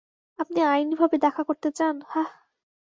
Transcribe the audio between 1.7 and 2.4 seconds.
চান, হাহ?